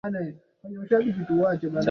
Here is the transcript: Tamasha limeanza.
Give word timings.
Tamasha 0.61 0.97
limeanza. 1.05 1.67